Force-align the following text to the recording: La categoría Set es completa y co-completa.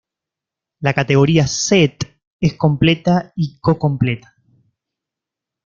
La 0.79 0.95
categoría 0.95 1.45
Set 1.45 2.19
es 2.39 2.55
completa 2.55 3.31
y 3.35 3.59
co-completa. 3.59 4.33